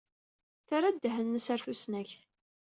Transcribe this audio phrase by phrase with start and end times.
[0.67, 2.19] Terra ddehn-nnes ɣer tusnakt.